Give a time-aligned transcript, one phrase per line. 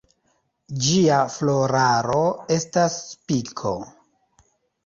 [0.85, 2.23] Ĝia floraro
[2.57, 3.79] estas spiko.